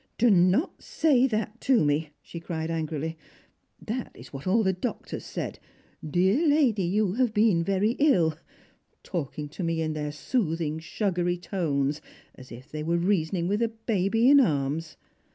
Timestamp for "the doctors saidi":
4.63-5.59